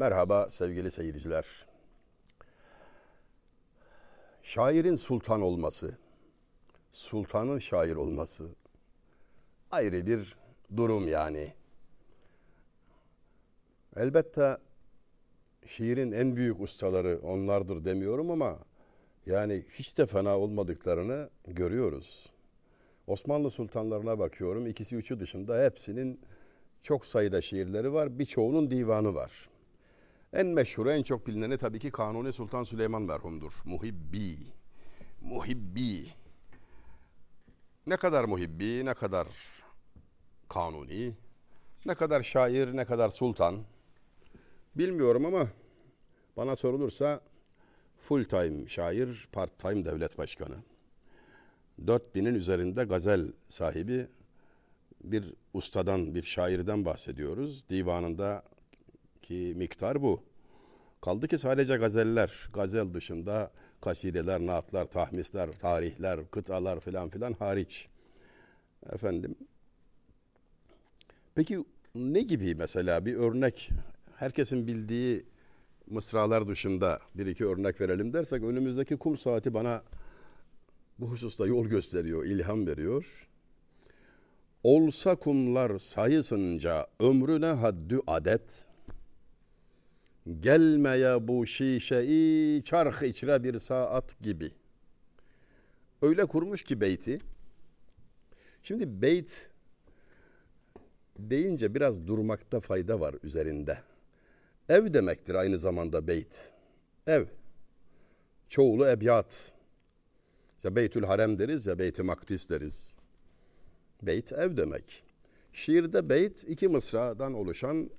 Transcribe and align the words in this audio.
Merhaba 0.00 0.48
sevgili 0.48 0.90
seyirciler. 0.90 1.46
Şairin 4.42 4.96
sultan 4.96 5.42
olması, 5.42 5.98
sultanın 6.92 7.58
şair 7.58 7.96
olması 7.96 8.48
ayrı 9.70 10.06
bir 10.06 10.36
durum 10.76 11.08
yani. 11.08 11.52
Elbette 13.96 14.58
şiirin 15.66 16.12
en 16.12 16.36
büyük 16.36 16.60
ustaları 16.60 17.20
onlardır 17.22 17.84
demiyorum 17.84 18.30
ama 18.30 18.58
yani 19.26 19.64
hiç 19.70 19.98
de 19.98 20.06
fena 20.06 20.38
olmadıklarını 20.38 21.30
görüyoruz. 21.46 22.32
Osmanlı 23.06 23.50
sultanlarına 23.50 24.18
bakıyorum. 24.18 24.66
ikisi 24.66 24.96
üçü 24.96 25.20
dışında 25.20 25.64
hepsinin 25.64 26.20
çok 26.82 27.06
sayıda 27.06 27.40
şiirleri 27.40 27.92
var. 27.92 28.18
Birçoğunun 28.18 28.70
divanı 28.70 29.14
var. 29.14 29.49
En 30.32 30.46
meşhuru, 30.46 30.92
en 30.92 31.02
çok 31.02 31.26
bilineni 31.26 31.58
tabii 31.58 31.78
ki 31.78 31.90
Kanuni 31.90 32.32
Sultan 32.32 32.62
Süleyman 32.62 33.02
merhumdur. 33.02 33.52
Muhibbi. 33.64 34.36
Muhibbi. 35.20 36.06
Ne 37.86 37.96
kadar 37.96 38.24
muhibbi, 38.24 38.84
ne 38.84 38.94
kadar 38.94 39.26
kanuni, 40.48 41.12
ne 41.86 41.94
kadar 41.94 42.22
şair, 42.22 42.76
ne 42.76 42.84
kadar 42.84 43.10
sultan. 43.10 43.64
Bilmiyorum 44.74 45.26
ama 45.26 45.48
bana 46.36 46.56
sorulursa 46.56 47.20
full 47.98 48.24
time 48.24 48.68
şair, 48.68 49.28
part 49.32 49.58
time 49.58 49.84
devlet 49.84 50.18
başkanı. 50.18 50.56
4000'in 51.84 52.34
üzerinde 52.34 52.84
gazel 52.84 53.32
sahibi 53.48 54.06
bir 55.04 55.34
ustadan, 55.54 56.14
bir 56.14 56.22
şairden 56.22 56.84
bahsediyoruz. 56.84 57.68
Divanında 57.68 58.42
ki 59.30 59.54
miktar 59.56 60.02
bu. 60.02 60.22
Kaldı 61.00 61.28
ki 61.28 61.38
sadece 61.38 61.76
gazeller, 61.76 62.48
gazel 62.52 62.94
dışında 62.94 63.50
kasideler, 63.80 64.40
naatlar, 64.40 64.84
tahmisler, 64.84 65.52
tarihler, 65.52 66.30
kıtalar 66.30 66.80
filan 66.80 67.08
filan 67.08 67.32
hariç. 67.32 67.88
Efendim. 68.92 69.34
Peki 71.34 71.64
ne 71.94 72.20
gibi 72.20 72.54
mesela 72.54 73.06
bir 73.06 73.14
örnek 73.14 73.70
herkesin 74.16 74.66
bildiği 74.66 75.24
mısralar 75.86 76.48
dışında 76.48 77.00
bir 77.14 77.26
iki 77.26 77.46
örnek 77.46 77.80
verelim 77.80 78.12
dersek 78.12 78.42
önümüzdeki 78.42 78.96
kum 78.96 79.16
saati 79.18 79.54
bana 79.54 79.82
bu 80.98 81.06
hususta 81.10 81.46
yol 81.46 81.66
gösteriyor, 81.66 82.24
ilham 82.24 82.66
veriyor. 82.66 83.28
Olsa 84.62 85.16
kumlar 85.16 85.78
sayısınca 85.78 86.86
ömrüne 87.00 87.46
haddü 87.46 88.00
adet, 88.06 88.69
gelmeye 90.40 91.28
bu 91.28 91.46
şişeyi 91.46 92.62
çarh 92.64 93.02
içre 93.02 93.44
bir 93.44 93.58
saat 93.58 94.20
gibi. 94.20 94.50
Öyle 96.02 96.26
kurmuş 96.26 96.62
ki 96.62 96.80
beyti. 96.80 97.20
Şimdi 98.62 99.02
beyt 99.02 99.50
deyince 101.18 101.74
biraz 101.74 102.06
durmakta 102.06 102.60
fayda 102.60 103.00
var 103.00 103.14
üzerinde. 103.22 103.78
Ev 104.68 104.94
demektir 104.94 105.34
aynı 105.34 105.58
zamanda 105.58 106.06
beyt. 106.06 106.52
Ev. 107.06 107.26
Çoğulu 108.48 108.88
ebyat. 108.88 109.52
İşte 110.56 110.76
Beytül 110.76 111.02
Harem 111.02 111.38
deriz 111.38 111.66
ya 111.66 111.78
Beyt-i 111.78 112.02
Makdis 112.02 112.50
deriz. 112.50 112.96
Beyt 114.02 114.32
ev 114.32 114.56
demek. 114.56 115.02
Şiirde 115.52 116.08
beyt 116.08 116.44
iki 116.48 116.68
mısradan 116.68 117.34
oluşan 117.34 117.90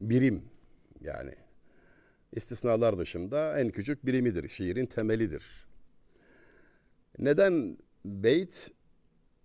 birim 0.00 0.42
yani. 1.00 1.34
istisnalar 2.32 2.98
dışında 2.98 3.58
en 3.58 3.70
küçük 3.70 4.06
birimidir. 4.06 4.48
Şiirin 4.48 4.86
temelidir. 4.86 5.66
Neden 7.18 7.78
beyt 8.04 8.70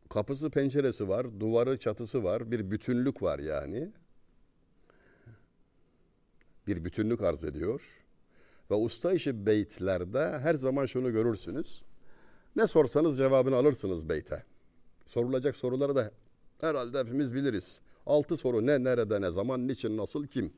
kapısı 0.09 0.49
penceresi 0.49 1.07
var, 1.07 1.39
duvarı 1.39 1.79
çatısı 1.79 2.23
var, 2.23 2.51
bir 2.51 2.71
bütünlük 2.71 3.21
var 3.21 3.39
yani. 3.39 3.91
Bir 6.67 6.85
bütünlük 6.85 7.21
arz 7.21 7.43
ediyor. 7.43 8.05
Ve 8.71 8.75
usta 8.75 9.13
işi 9.13 9.45
beytlerde 9.45 10.19
her 10.19 10.53
zaman 10.53 10.85
şunu 10.85 11.11
görürsünüz. 11.11 11.83
Ne 12.55 12.67
sorsanız 12.67 13.17
cevabını 13.17 13.55
alırsınız 13.55 14.09
beyte. 14.09 14.43
Sorulacak 15.05 15.55
soruları 15.55 15.95
da 15.95 16.11
herhalde 16.61 16.99
hepimiz 16.99 17.33
biliriz. 17.33 17.81
Altı 18.05 18.37
soru 18.37 18.65
ne, 18.65 18.83
nerede, 18.83 19.21
ne 19.21 19.31
zaman, 19.31 19.67
niçin, 19.67 19.97
nasıl, 19.97 20.27
kim? 20.27 20.53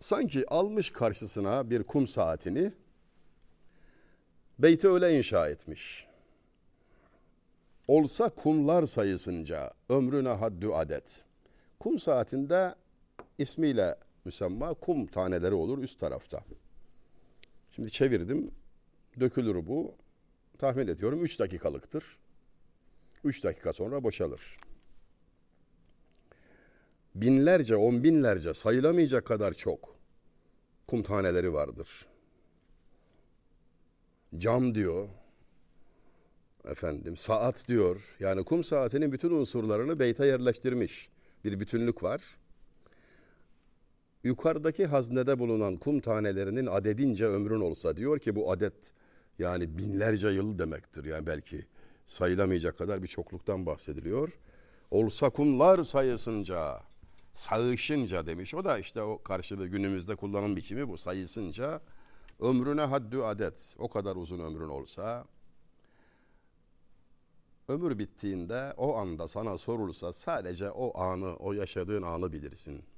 Sanki 0.00 0.48
almış 0.48 0.90
karşısına 0.90 1.70
bir 1.70 1.82
kum 1.82 2.08
saatini, 2.08 2.72
beyti 4.58 4.88
öyle 4.88 5.18
inşa 5.18 5.48
etmiş. 5.48 6.06
Olsa 7.88 8.28
kumlar 8.28 8.86
sayısınca 8.86 9.72
ömrüne 9.88 10.28
haddü 10.28 10.68
adet. 10.68 11.24
Kum 11.80 11.98
saatinde 11.98 12.74
ismiyle 13.38 13.96
müsemma 14.24 14.74
kum 14.74 15.06
taneleri 15.06 15.54
olur 15.54 15.78
üst 15.78 16.00
tarafta. 16.00 16.44
Şimdi 17.70 17.90
çevirdim. 17.90 18.50
Dökülür 19.20 19.66
bu. 19.66 19.94
Tahmin 20.58 20.86
ediyorum 20.86 21.24
3 21.24 21.40
dakikalıktır. 21.40 22.18
3 23.24 23.44
dakika 23.44 23.72
sonra 23.72 24.04
boşalır. 24.04 24.56
Binlerce, 27.20 27.76
on 27.76 28.04
binlerce 28.04 28.54
sayılamayacak 28.54 29.26
kadar 29.26 29.52
çok 29.52 29.96
kum 30.86 31.02
taneleri 31.02 31.52
vardır. 31.52 32.06
Cam 34.38 34.74
diyor. 34.74 35.08
Efendim 36.64 37.16
saat 37.16 37.68
diyor. 37.68 38.16
Yani 38.20 38.44
kum 38.44 38.64
saatinin 38.64 39.12
bütün 39.12 39.30
unsurlarını 39.30 39.98
beyte 39.98 40.26
yerleştirmiş. 40.26 41.08
Bir 41.44 41.60
bütünlük 41.60 42.02
var 42.02 42.20
yukarıdaki 44.26 44.86
haznede 44.86 45.38
bulunan 45.38 45.76
kum 45.76 46.00
tanelerinin 46.00 46.66
adedince 46.66 47.26
ömrün 47.26 47.60
olsa 47.60 47.96
diyor 47.96 48.18
ki 48.18 48.36
bu 48.36 48.52
adet 48.52 48.92
yani 49.38 49.78
binlerce 49.78 50.28
yıl 50.28 50.58
demektir. 50.58 51.04
Yani 51.04 51.26
belki 51.26 51.64
sayılamayacak 52.06 52.78
kadar 52.78 53.02
bir 53.02 53.08
çokluktan 53.08 53.66
bahsediliyor. 53.66 54.38
Olsa 54.90 55.30
kumlar 55.30 55.84
sayısınca, 55.84 56.78
sağışınca 57.36 58.26
demiş. 58.26 58.54
O 58.54 58.64
da 58.64 58.78
işte 58.78 59.02
o 59.02 59.22
karşılığı 59.22 59.66
günümüzde 59.66 60.16
kullanım 60.16 60.56
biçimi 60.56 60.88
bu 60.88 60.98
sayısınca 60.98 61.80
ömrüne 62.40 62.82
haddü 62.82 63.18
adet. 63.18 63.76
O 63.78 63.88
kadar 63.88 64.16
uzun 64.16 64.38
ömrün 64.38 64.68
olsa 64.68 65.24
ömür 67.68 67.98
bittiğinde 67.98 68.74
o 68.76 68.96
anda 68.96 69.28
sana 69.28 69.58
sorulsa 69.58 70.12
sadece 70.12 70.70
o 70.70 71.00
anı, 71.00 71.36
o 71.36 71.52
yaşadığın 71.52 72.02
anı 72.02 72.32
bilirsin.'' 72.32 72.96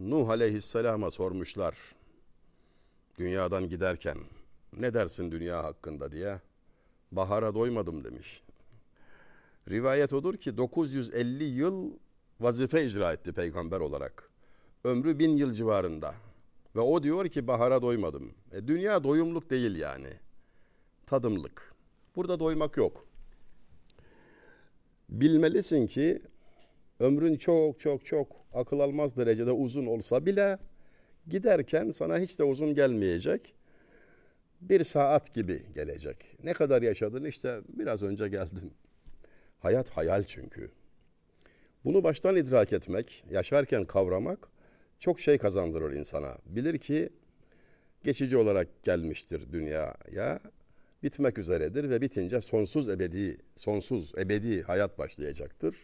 Nuh 0.00 0.28
aleyhisselama 0.28 1.10
sormuşlar 1.10 1.76
dünyadan 3.18 3.68
giderken 3.68 4.18
ne 4.76 4.94
dersin 4.94 5.30
dünya 5.30 5.64
hakkında 5.64 6.12
diye. 6.12 6.40
Bahara 7.12 7.54
doymadım 7.54 8.04
demiş. 8.04 8.42
Rivayet 9.68 10.12
odur 10.12 10.36
ki 10.36 10.56
950 10.56 11.44
yıl 11.44 11.90
vazife 12.40 12.84
icra 12.84 13.12
etti 13.12 13.32
peygamber 13.32 13.80
olarak. 13.80 14.30
Ömrü 14.84 15.18
bin 15.18 15.36
yıl 15.36 15.52
civarında. 15.52 16.14
Ve 16.76 16.80
o 16.80 17.02
diyor 17.02 17.28
ki 17.28 17.46
bahara 17.46 17.82
doymadım. 17.82 18.32
E, 18.52 18.68
dünya 18.68 19.04
doyumluk 19.04 19.50
değil 19.50 19.76
yani. 19.76 20.08
Tadımlık. 21.06 21.74
Burada 22.16 22.40
doymak 22.40 22.76
yok. 22.76 23.06
Bilmelisin 25.08 25.86
ki 25.86 26.22
ömrün 27.00 27.36
çok 27.36 27.80
çok 27.80 28.06
çok 28.06 28.36
akıl 28.52 28.80
almaz 28.80 29.16
derecede 29.16 29.50
uzun 29.52 29.86
olsa 29.86 30.26
bile 30.26 30.58
giderken 31.28 31.90
sana 31.90 32.18
hiç 32.18 32.38
de 32.38 32.44
uzun 32.44 32.74
gelmeyecek. 32.74 33.54
Bir 34.60 34.84
saat 34.84 35.34
gibi 35.34 35.62
gelecek. 35.74 36.36
Ne 36.44 36.52
kadar 36.52 36.82
yaşadın 36.82 37.24
işte 37.24 37.60
biraz 37.68 38.02
önce 38.02 38.28
geldin. 38.28 38.72
Hayat 39.58 39.90
hayal 39.90 40.24
çünkü. 40.24 40.70
Bunu 41.84 42.04
baştan 42.04 42.36
idrak 42.36 42.72
etmek, 42.72 43.24
yaşarken 43.30 43.84
kavramak 43.84 44.48
çok 44.98 45.20
şey 45.20 45.38
kazandırır 45.38 45.92
insana. 45.92 46.38
Bilir 46.46 46.78
ki 46.78 47.10
geçici 48.04 48.36
olarak 48.36 48.82
gelmiştir 48.82 49.52
dünyaya, 49.52 50.40
bitmek 51.02 51.38
üzeredir 51.38 51.90
ve 51.90 52.00
bitince 52.00 52.40
sonsuz 52.40 52.88
ebedi, 52.88 53.38
sonsuz 53.56 54.12
ebedi 54.18 54.62
hayat 54.62 54.98
başlayacaktır. 54.98 55.76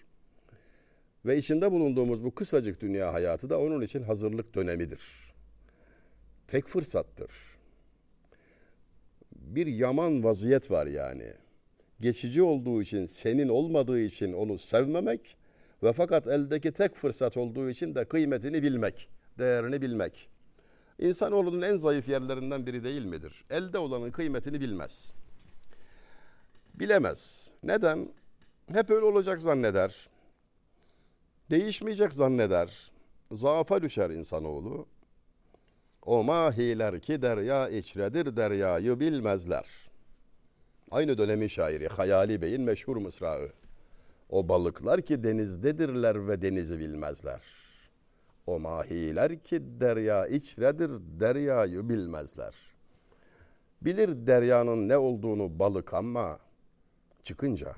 Ve 1.27 1.39
içinde 1.39 1.73
bulunduğumuz 1.73 2.25
bu 2.25 2.35
kısacık 2.35 2.81
dünya 2.81 3.13
hayatı 3.13 3.51
da 3.51 3.61
onun 3.61 3.83
için 3.83 4.03
hazırlık 4.03 4.55
dönemidir. 4.55 5.03
Tek 6.47 6.67
fırsattır. 6.67 7.31
Bir 9.33 9.67
yaman 9.67 10.25
vaziyet 10.25 10.71
var 10.71 10.87
yani. 10.87 11.33
Geçici 12.01 12.43
olduğu 12.43 12.83
için, 12.83 13.07
senin 13.07 13.49
olmadığı 13.49 14.01
için 14.01 14.33
onu 14.33 14.59
sevmemek 14.59 15.37
ve 15.87 15.93
fakat 15.93 16.27
eldeki 16.27 16.73
tek 16.73 16.95
fırsat 16.95 17.37
olduğu 17.37 17.71
için 17.71 17.95
de 17.95 18.05
kıymetini 18.05 18.63
bilmek, 18.63 19.09
değerini 19.39 19.83
bilmek. 19.83 20.29
İnsanoğlunun 20.99 21.63
en 21.63 21.77
zayıf 21.77 22.09
yerlerinden 22.09 22.67
biri 22.67 22.85
değil 22.85 23.05
midir? 23.05 23.45
Elde 23.51 23.79
olanın 23.79 24.11
kıymetini 24.11 24.61
bilmez. 24.61 25.15
Bilemez. 26.75 27.51
Neden? 27.63 28.09
Hep 28.73 28.91
öyle 28.91 29.05
olacak 29.05 29.43
zanneder. 29.43 30.09
Değişmeyecek 31.51 32.15
zanneder. 32.15 32.93
Zaafa 33.33 33.83
düşer 33.83 34.11
insanoğlu. 34.11 34.87
O 36.03 36.23
mahiler 36.23 37.01
ki 37.01 37.23
derya 37.23 37.69
içredir 37.69 38.37
deryayı 38.37 39.01
bilmezler. 39.01 39.67
Aynı 40.91 41.19
dönemin 41.19 41.47
şairi 41.47 41.89
Hayali 41.89 42.43
Bey'in 42.43 42.63
meşhur 42.63 42.97
mısrağı. 42.97 43.53
O 44.31 44.49
balıklar 44.49 45.03
ki 45.03 45.25
denizdedirler 45.25 46.29
ve 46.29 46.43
denizi 46.43 46.79
bilmezler. 46.79 47.41
O 48.47 48.59
mahiler 48.59 49.39
ki 49.39 49.81
derya 49.81 50.27
içredir 50.27 50.91
deryayı 51.21 51.89
bilmezler. 51.89 52.55
Bilir 53.83 54.27
deryanın 54.27 54.89
ne 54.89 54.97
olduğunu 54.97 55.59
balık 55.59 55.95
ama 55.95 56.39
çıkınca, 57.23 57.75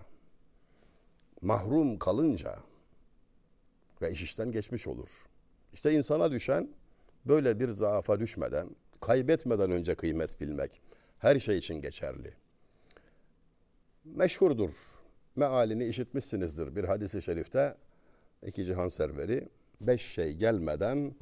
mahrum 1.43 1.99
kalınca 1.99 2.57
ve 4.03 4.13
iş 4.13 4.23
işten 4.23 4.53
geçmiş 4.53 4.87
olur. 4.87 5.27
İşte 5.73 5.93
insana 5.93 6.31
düşen 6.33 6.69
böyle 7.25 7.61
bir 7.61 7.69
zaafa 7.69 8.21
düşmeden, 8.21 8.69
kaybetmeden 9.01 9.71
önce 9.71 9.95
kıymet 9.95 10.41
bilmek 10.41 10.83
her 11.19 11.39
şey 11.39 11.59
için 11.59 11.75
geçerli. 11.75 12.35
Meşhurdur. 14.05 14.98
Mealini 15.39 15.85
işitmişsinizdir 15.85 16.77
bir 16.77 16.85
hadisi 16.85 17.23
şerifte. 17.23 17.77
iki 18.47 18.65
cihan 18.65 18.89
serveri 18.89 19.49
beş 19.81 20.03
şey 20.03 20.33
gelmeden 20.33 21.15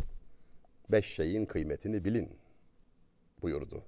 beş 0.91 1.07
şeyin 1.07 1.47
kıymetini 1.47 2.05
bilin 2.05 2.39
buyurdu. 3.43 3.83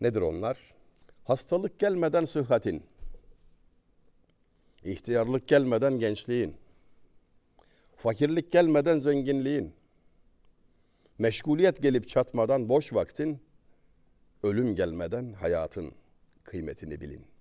Nedir 0.00 0.20
onlar? 0.20 0.58
Hastalık 1.24 1.78
gelmeden 1.78 2.24
sıhhatin, 2.24 2.82
ihtiyarlık 4.84 5.48
gelmeden 5.48 5.98
gençliğin, 5.98 6.56
fakirlik 7.96 8.52
gelmeden 8.52 8.98
zenginliğin, 8.98 9.74
meşguliyet 11.18 11.82
gelip 11.82 12.08
çatmadan 12.08 12.68
boş 12.68 12.92
vaktin, 12.92 13.42
ölüm 14.42 14.74
gelmeden 14.74 15.32
hayatın 15.32 15.92
kıymetini 16.44 17.00
bilin. 17.00 17.33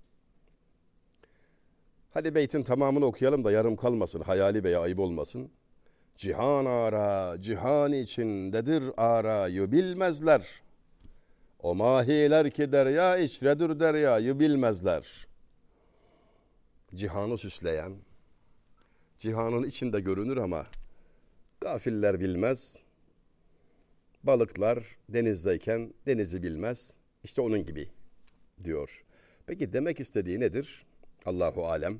Hadi 2.13 2.35
beytin 2.35 2.63
tamamını 2.63 3.05
okuyalım 3.05 3.43
da 3.43 3.51
yarım 3.51 3.75
kalmasın, 3.75 4.21
hayali 4.21 4.63
beye 4.63 4.77
ayıp 4.77 4.99
olmasın. 4.99 5.51
Cihan 6.15 6.65
ara, 6.65 7.41
cihan 7.41 7.93
içindedir 7.93 8.83
arayı 8.97 9.71
bilmezler. 9.71 10.61
O 11.59 11.75
mahiler 11.75 12.49
ki 12.49 12.71
derya 12.71 13.17
içredir 13.17 13.79
deryayı 13.79 14.39
bilmezler. 14.39 15.27
Cihanı 16.95 17.37
süsleyen, 17.37 17.93
cihanın 19.19 19.63
içinde 19.63 19.99
görünür 19.99 20.37
ama 20.37 20.65
gafiller 21.61 22.19
bilmez. 22.19 22.83
Balıklar 24.23 24.97
denizdeyken 25.09 25.93
denizi 26.07 26.43
bilmez. 26.43 26.93
İşte 27.23 27.41
onun 27.41 27.65
gibi 27.65 27.89
diyor. 28.63 29.03
Peki 29.45 29.73
demek 29.73 29.99
istediği 29.99 30.39
nedir? 30.39 30.85
Allahu 31.25 31.67
alem. 31.67 31.99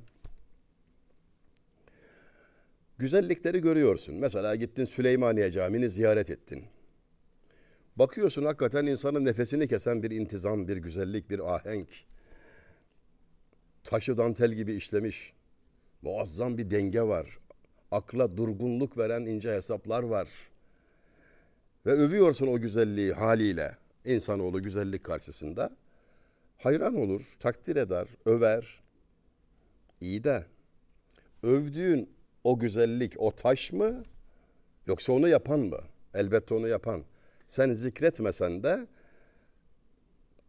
Güzellikleri 2.98 3.62
görüyorsun. 3.62 4.16
Mesela 4.16 4.56
gittin 4.56 4.86
Süleymaniye 4.86 5.52
Camii'ni 5.52 5.90
ziyaret 5.90 6.30
ettin. 6.30 6.66
Bakıyorsun 7.96 8.46
hakikaten 8.46 8.86
insanın 8.86 9.25
nefesini 9.25 9.68
kesen 9.68 10.04
bir 10.04 10.12
intizam, 10.12 10.68
bir 10.68 10.78
güzellik, 10.78 11.30
bir 11.30 11.56
ahenk. 11.56 11.88
Taşı 13.84 14.18
dantel 14.18 14.54
gibi 14.54 14.74
işlemiş. 14.74 15.34
Muazzam 16.02 16.58
bir 16.58 16.72
denge 16.72 17.02
var. 17.02 17.40
Akla 17.92 18.38
durgunluk 18.38 18.98
veren 18.98 19.25
ince 19.25 19.52
hesaplar 19.52 20.04
var. 20.04 20.30
Ve 21.86 21.92
övüyorsun 21.92 22.48
o 22.48 22.60
güzelliği 22.60 23.14
haliyle. 23.14 23.78
İnsanoğlu 24.06 24.64
güzellik 24.64 25.04
karşısında. 25.04 25.75
Hayran 26.58 26.96
olur, 26.96 27.36
takdir 27.40 27.75
eder, 27.75 28.08
över. 28.25 28.82
İyi 30.03 30.23
de 30.23 30.45
övdüğün 31.44 32.09
o 32.44 32.59
güzellik 32.59 33.13
o 33.17 33.35
taş 33.35 33.71
mı 33.71 34.03
yoksa 34.88 35.13
onu 35.13 35.27
yapan 35.27 35.59
mı? 35.59 35.79
Elbette 36.13 36.53
onu 36.53 36.67
yapan. 36.67 37.03
Sen 37.47 37.73
zikretmesen 37.73 38.63
de 38.63 38.88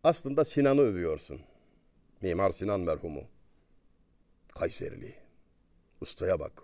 aslında 0.05 0.45
Sinan'ı 0.45 0.81
övüyorsun. 0.81 1.41
Mimar 2.23 2.51
Sinan 2.51 2.81
merhumu. 2.81 3.23
Kayserili. 4.55 5.15
Ustaya 6.01 6.41
bak. 6.41 6.63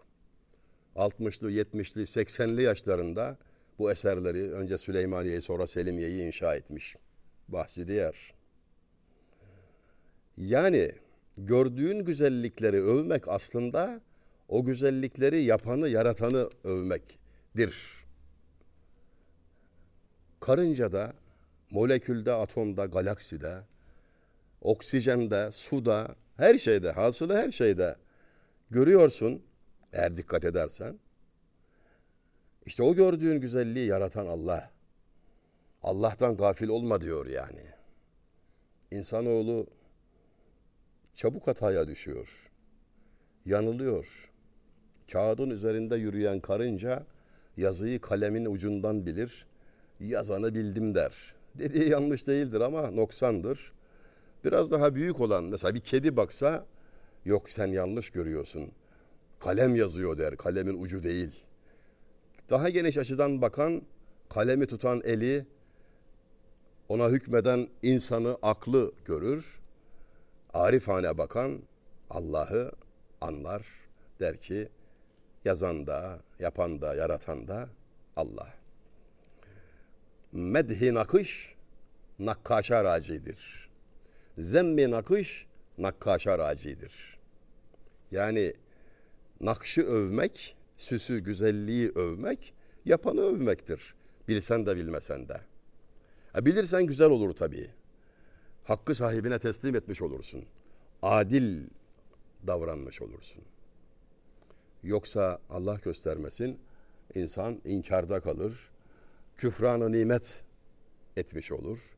60'lı, 0.97 1.53
70'li, 1.53 2.03
80'li 2.03 2.63
yaşlarında 2.63 3.39
bu 3.79 3.93
eserleri 3.93 4.53
önce 4.53 4.79
Süleymaniye'yi 4.79 5.41
sonra 5.41 5.67
Selimiye'yi 5.67 6.27
inşa 6.27 6.55
etmiş. 6.55 6.97
Bahsi 7.49 7.89
diğer. 7.89 8.35
Yani 10.37 10.93
gördüğün 11.39 12.05
güzellikleri 12.05 12.83
övmek 12.83 13.29
aslında 13.29 14.01
o 14.49 14.65
güzellikleri 14.65 15.43
yapanı, 15.43 15.89
yaratanı 15.89 16.51
övmektir. 16.65 18.05
Karıncada, 20.41 21.13
molekülde, 21.71 22.33
atomda, 22.33 22.87
galakside, 22.87 23.59
oksijende, 24.61 25.51
suda, 25.51 26.15
her 26.37 26.59
şeyde, 26.59 26.91
hasılı 26.91 27.37
her 27.37 27.51
şeyde 27.51 27.97
görüyorsun 28.71 29.43
eğer 29.93 30.17
dikkat 30.17 30.45
edersen. 30.45 30.99
İşte 32.67 32.83
o 32.83 32.95
gördüğün 32.95 33.41
güzelliği 33.41 33.87
yaratan 33.87 34.27
Allah. 34.27 34.71
Allah'tan 35.83 36.37
gafil 36.37 36.69
olma 36.69 37.01
diyor 37.01 37.27
yani. 37.27 37.63
İnsanoğlu 38.91 39.67
çabuk 41.15 41.47
hataya 41.47 41.89
düşüyor. 41.89 42.51
Yanılıyor. 43.47 44.31
Kağıdın 45.13 45.51
üzerinde 45.51 45.97
yürüyen 45.97 46.41
karınca 46.41 47.07
yazıyı 47.57 48.01
kalemin 48.01 48.45
ucundan 48.45 49.07
bilir. 49.07 49.47
Yazanı 50.01 50.55
bildim 50.55 50.95
der. 50.95 51.35
Dediği 51.55 51.89
yanlış 51.89 52.27
değildir 52.27 52.61
ama 52.61 52.91
noksandır. 52.91 53.73
Biraz 54.45 54.71
daha 54.71 54.95
büyük 54.95 55.21
olan 55.21 55.45
mesela 55.45 55.75
bir 55.75 55.81
kedi 55.81 56.17
baksa 56.17 56.67
yok 57.25 57.51
sen 57.51 57.67
yanlış 57.67 58.11
görüyorsun. 58.11 58.73
Kalem 59.41 59.77
yazıyor 59.77 60.19
der. 60.19 60.37
Kalemin 60.37 60.83
ucu 60.83 61.03
değil. 61.03 61.31
Daha 62.51 62.69
geniş 62.69 62.99
açıdan 62.99 63.43
bakan 63.43 63.83
kalemi 64.29 64.67
tutan 64.67 65.01
eli 65.05 65.47
ona 66.89 67.09
hükmeden 67.09 67.69
insanı 67.83 68.39
aklı 68.43 68.93
görür. 69.05 69.60
Arifane 70.55 71.19
bakan 71.19 71.63
Allah'ı 72.11 72.73
anlar. 73.21 73.67
Der 74.21 74.41
ki 74.41 74.69
yazan 75.45 75.87
da, 75.87 76.21
yapan 76.39 76.81
da, 76.81 76.95
yaratan 76.95 77.49
da 77.49 77.69
Allah. 78.17 78.55
Medhi 80.33 80.95
nakış 80.95 81.55
nakkaşa 82.19 82.85
racidir. 82.85 83.71
Zemmi 84.39 84.91
nakış 84.91 85.47
nakkaşa 85.79 86.39
racidir. 86.39 87.19
Yani 88.11 88.55
nakşı 89.41 89.83
övmek, 89.83 90.57
süsü, 90.77 91.19
güzelliği 91.19 91.91
övmek, 91.91 92.55
yapanı 92.85 93.21
övmektir. 93.21 93.95
Bilsen 94.29 94.67
de 94.67 94.77
bilmesen 94.77 95.29
de. 95.29 95.41
E 96.39 96.45
bilirsen 96.47 96.87
güzel 96.87 97.11
olur 97.11 97.33
tabii. 97.35 97.71
Hakkı 98.65 98.95
sahibine 98.95 99.39
teslim 99.39 99.75
etmiş 99.75 100.03
olursun. 100.03 100.45
Adil 101.03 101.67
davranmış 102.47 103.03
olursun. 103.03 103.45
Yoksa 104.83 105.39
Allah 105.51 105.79
göstermesin 105.85 106.59
insan 107.15 107.61
inkarda 107.65 108.21
kalır. 108.21 108.71
Küfranı 109.37 109.93
nimet 109.93 110.45
etmiş 111.17 111.53
olur. 111.53 111.95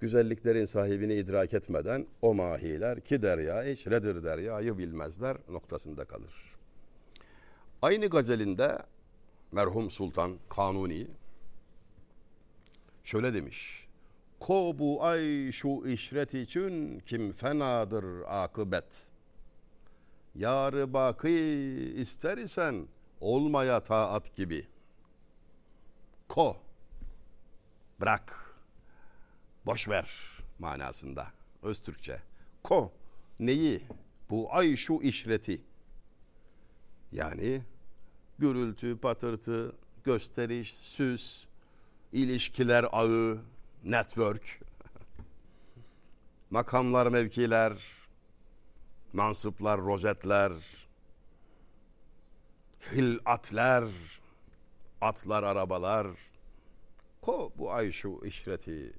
Güzelliklerin 0.00 0.64
sahibini 0.64 1.14
idrak 1.14 1.54
etmeden 1.54 2.06
o 2.22 2.34
mahiler 2.34 3.00
ki 3.00 3.22
derya 3.22 3.64
içredir 3.64 4.24
deryayı 4.24 4.78
bilmezler 4.78 5.36
noktasında 5.48 6.04
kalır. 6.04 6.56
Aynı 7.82 8.06
gazelinde 8.06 8.78
merhum 9.52 9.90
Sultan 9.90 10.38
Kanuni 10.48 11.06
şöyle 13.04 13.34
demiş. 13.34 13.88
Ko 14.40 14.78
bu 14.78 15.04
ay 15.04 15.52
şu 15.52 15.82
işret 15.86 16.34
için 16.34 17.00
kim 17.00 17.32
fenadır 17.32 18.04
akıbet. 18.28 19.06
Yarı 20.34 20.92
baki 20.92 21.30
ister 21.96 22.38
isen 22.38 22.88
olmaya 23.20 23.82
taat 23.82 24.36
gibi. 24.36 24.66
Ko. 26.28 26.56
Bırak. 28.00 28.54
Boş 29.66 29.88
ver 29.88 30.10
manasında. 30.58 31.26
Öztürkçe. 31.62 32.18
Ko. 32.62 32.92
Neyi? 33.40 33.82
Bu 34.30 34.54
ay 34.54 34.76
şu 34.76 35.00
işreti. 35.02 35.62
Yani 37.12 37.62
gürültü, 38.38 38.98
patırtı, 38.98 39.76
gösteriş, 40.04 40.74
süs, 40.74 41.46
ilişkiler 42.12 42.86
ağı, 42.92 43.38
network, 43.84 44.60
makamlar, 46.50 47.06
mevkiler, 47.06 47.72
mansıplar, 49.12 49.80
rozetler, 49.80 50.52
hilatler, 52.92 53.84
atlar, 55.00 55.42
arabalar. 55.42 56.06
Ko 57.20 57.52
bu 57.58 57.72
ay 57.72 57.92
şu 57.92 58.20
işreti. 58.24 58.92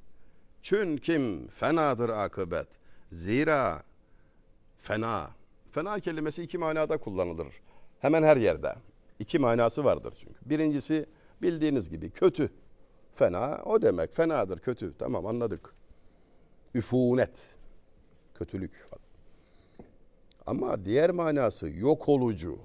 Çün 0.61 0.97
kim 0.97 1.47
fenadır 1.47 2.09
akıbet. 2.09 2.67
Zira 3.11 3.83
fena. 4.77 5.29
Fena 5.71 6.00
kelimesi 6.00 6.43
iki 6.43 6.57
manada 6.57 6.97
kullanılır. 6.97 7.61
Hemen 8.00 8.23
her 8.23 8.38
yerde. 8.38 8.75
İki 9.19 9.39
manası 9.39 9.83
vardır 9.83 10.13
çünkü. 10.19 10.50
Birincisi 10.50 11.05
bildiğiniz 11.41 11.89
gibi 11.89 12.09
kötü. 12.09 12.50
Fena 13.13 13.61
o 13.65 13.81
demek. 13.81 14.13
Fenadır, 14.13 14.59
kötü. 14.59 14.97
Tamam 14.97 15.25
anladık. 15.25 15.73
Üfunet. 16.73 17.55
Kötülük. 18.33 18.87
Ama 20.45 20.85
diğer 20.85 21.09
manası 21.09 21.69
yok 21.69 22.09
olucu. 22.09 22.57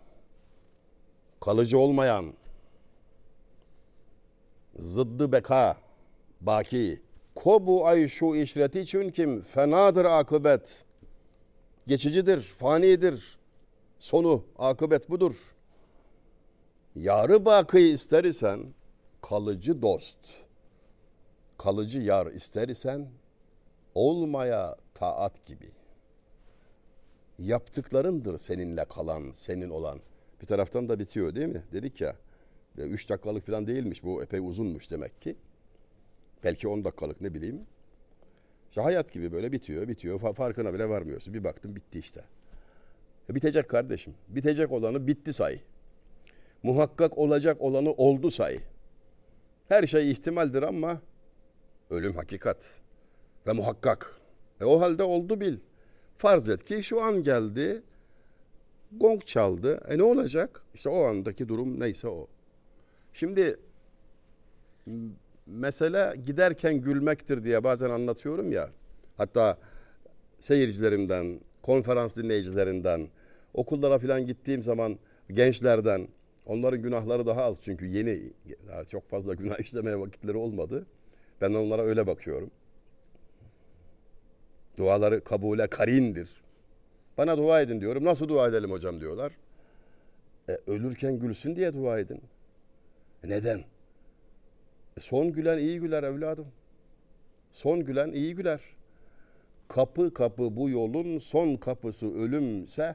Kalıcı 1.41 1.79
olmayan. 1.79 2.33
Zıddı 4.77 5.33
beka. 5.33 5.77
Baki. 6.41 7.03
Ko 7.35 7.67
bu 7.67 7.87
ay 7.87 8.09
şu 8.09 8.35
işreti 8.35 8.81
için 8.81 9.11
kim 9.11 9.41
fenadır 9.43 10.05
akıbet. 10.05 10.85
Geçicidir, 11.87 12.41
fanidir. 12.41 13.39
Sonu, 13.99 14.45
akıbet 14.59 15.11
budur. 15.11 15.55
Yarı 16.97 17.45
bakı 17.45 17.79
ister 17.79 18.25
isen 18.25 18.61
kalıcı 19.23 19.83
dost. 19.83 20.19
Kalıcı 21.59 21.99
yar 21.99 22.27
ister 22.27 22.69
isen 22.69 23.09
olmaya 23.95 24.77
taat 24.95 25.47
gibi. 25.47 25.71
Yaptıklarındır 27.39 28.39
seninle 28.39 28.85
kalan, 28.85 29.33
senin 29.35 29.71
olan. 29.71 30.01
Bir 30.43 30.47
taraftan 30.47 30.89
da 30.89 30.99
bitiyor 30.99 31.35
değil 31.35 31.47
mi? 31.47 31.63
Dedik 31.73 32.01
ya. 32.01 32.17
e, 32.79 32.83
Üç 32.83 33.09
dakikalık 33.09 33.47
falan 33.47 33.67
değilmiş. 33.67 34.05
Bu 34.05 34.23
epey 34.23 34.41
uzunmuş 34.41 34.91
demek 34.91 35.21
ki. 35.23 35.37
Belki 36.45 36.69
on 36.69 36.85
dakikalık 36.85 37.21
ne 37.21 37.35
bileyim. 37.35 37.61
İşte 38.69 38.81
hayat 38.81 39.13
gibi 39.13 39.33
böyle 39.33 39.53
bitiyor, 39.53 39.89
bitiyor. 39.89 40.21
Fa- 40.21 40.35
Farkına 40.35 40.75
bile 40.75 40.89
varmıyorsun. 40.89 41.35
Bir 41.35 41.45
baktım 41.45 41.77
bitti 41.77 41.99
işte. 41.99 42.25
E, 43.31 43.35
bitecek 43.35 43.69
kardeşim. 43.71 44.15
Bitecek 44.29 44.73
olanı 44.73 45.07
bitti 45.07 45.33
say. 45.33 45.61
Muhakkak 46.63 47.19
olacak 47.19 47.61
olanı 47.61 47.93
oldu 47.93 48.31
say. 48.31 48.59
Her 49.69 49.87
şey 49.87 50.11
ihtimaldir 50.11 50.63
ama 50.63 51.01
ölüm 51.91 52.13
hakikat 52.13 52.81
ve 53.47 53.53
muhakkak. 53.53 54.17
E 54.61 54.65
o 54.65 54.81
halde 54.81 55.03
oldu 55.03 55.41
bil. 55.41 55.59
Farz 56.17 56.49
et 56.49 56.65
ki 56.65 56.83
şu 56.83 57.03
an 57.03 57.23
geldi, 57.23 57.83
gong 58.93 59.25
çaldı. 59.25 59.81
E 59.89 59.99
ne 59.99 60.03
olacak? 60.03 60.63
İşte 60.75 60.89
o 60.89 61.05
andaki 61.05 61.49
durum 61.49 61.81
neyse 61.81 62.09
o. 62.09 62.29
Şimdi 63.13 63.57
mesele 65.47 66.17
giderken 66.27 66.81
gülmektir 66.81 67.45
diye 67.45 67.65
bazen 67.65 67.91
anlatıyorum 67.91 68.53
ya. 68.53 68.71
Hatta 69.17 69.59
seyircilerimden, 70.39 71.41
konferans 71.63 72.17
dinleyicilerinden, 72.17 73.09
okullara 73.55 73.99
falan 73.99 74.27
gittiğim 74.27 74.63
zaman 74.63 74.99
gençlerden, 75.31 76.09
onların 76.47 76.83
günahları 76.83 77.27
daha 77.27 77.45
az 77.45 77.61
çünkü 77.61 77.87
yeni, 77.87 78.33
daha 78.69 78.85
çok 78.85 79.09
fazla 79.09 79.35
günah 79.35 79.59
işlemeye 79.65 80.01
vakitleri 80.01 80.37
olmadı. 80.37 80.87
Ben 81.41 81.55
onlara 81.55 81.83
öyle 81.83 82.07
bakıyorum. 82.07 82.51
Duaları 84.77 85.25
kabule 85.25 85.67
karindir. 85.67 86.31
Bana 87.19 87.39
dua 87.39 87.61
edin 87.61 87.81
diyorum. 87.81 88.05
Nasıl 88.05 88.29
dua 88.29 88.49
edelim 88.49 88.71
hocam 88.71 89.01
diyorlar. 89.01 89.33
E, 90.49 90.59
ölürken 90.67 91.19
gülsün 91.19 91.57
diye 91.57 91.75
dua 91.75 91.99
edin. 91.99 92.21
E, 93.25 93.29
neden? 93.29 93.59
E, 94.97 95.01
son 95.01 95.33
gülen 95.33 95.59
iyi 95.59 95.81
güler 95.81 96.03
evladım. 96.03 96.47
Son 97.53 97.85
gülen 97.85 98.13
iyi 98.13 98.35
güler. 98.35 98.61
Kapı 99.69 100.15
kapı 100.15 100.57
bu 100.57 100.71
yolun 100.71 101.19
son 101.19 101.57
kapısı 101.57 102.15
ölümse 102.15 102.95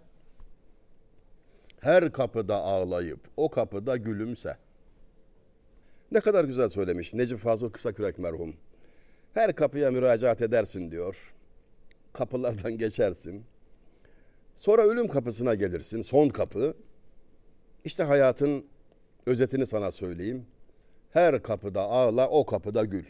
her 1.81 2.11
kapıda 2.11 2.55
ağlayıp 2.55 3.19
o 3.37 3.49
kapıda 3.49 3.97
gülümse. 3.97 4.57
Ne 6.11 6.19
kadar 6.19 6.45
güzel 6.45 6.69
söylemiş 6.69 7.13
Necip 7.13 7.39
Fazıl 7.39 7.69
Kısakürek 7.69 8.19
merhum. 8.19 8.55
Her 9.33 9.55
kapıya 9.55 9.91
müracaat 9.91 10.41
edersin 10.41 10.91
diyor. 10.91 11.33
Kapılardan 12.13 12.77
geçersin. 12.77 13.45
Sonra 14.55 14.81
ölüm 14.81 15.07
kapısına 15.07 15.55
gelirsin. 15.55 16.01
Son 16.01 16.29
kapı. 16.29 16.73
İşte 17.85 18.03
hayatın 18.03 18.65
özetini 19.25 19.65
sana 19.65 19.91
söyleyeyim. 19.91 20.45
Her 21.11 21.43
kapıda 21.43 21.81
ağla, 21.81 22.29
o 22.29 22.45
kapıda 22.45 22.85
gül. 22.85 23.05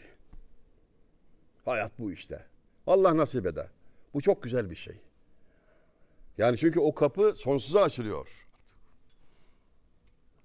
Hayat 1.64 1.98
bu 1.98 2.12
işte. 2.12 2.44
Allah 2.86 3.16
nasip 3.16 3.46
eder. 3.46 3.66
Bu 4.14 4.20
çok 4.20 4.42
güzel 4.42 4.70
bir 4.70 4.74
şey. 4.74 4.96
Yani 6.38 6.56
çünkü 6.56 6.80
o 6.80 6.94
kapı 6.94 7.32
sonsuza 7.34 7.82
açılıyor. 7.82 8.41